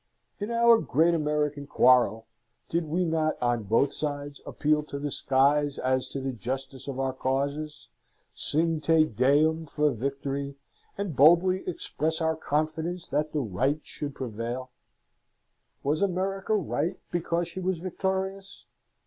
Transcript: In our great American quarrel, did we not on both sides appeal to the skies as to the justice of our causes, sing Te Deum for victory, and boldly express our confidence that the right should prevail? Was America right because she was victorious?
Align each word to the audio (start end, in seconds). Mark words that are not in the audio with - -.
In 0.39 0.49
our 0.49 0.79
great 0.79 1.13
American 1.13 1.67
quarrel, 1.67 2.25
did 2.69 2.85
we 2.85 3.05
not 3.05 3.39
on 3.39 3.65
both 3.65 3.93
sides 3.93 4.41
appeal 4.47 4.81
to 4.85 4.97
the 4.97 5.11
skies 5.11 5.77
as 5.77 6.07
to 6.09 6.19
the 6.19 6.31
justice 6.31 6.87
of 6.87 6.99
our 6.99 7.13
causes, 7.13 7.87
sing 8.33 8.81
Te 8.81 9.05
Deum 9.05 9.67
for 9.67 9.91
victory, 9.91 10.55
and 10.97 11.15
boldly 11.15 11.63
express 11.69 12.19
our 12.19 12.35
confidence 12.35 13.09
that 13.09 13.31
the 13.31 13.41
right 13.41 13.79
should 13.83 14.15
prevail? 14.15 14.71
Was 15.83 16.01
America 16.01 16.55
right 16.55 16.99
because 17.11 17.47
she 17.47 17.59
was 17.59 17.77
victorious? 17.77 18.65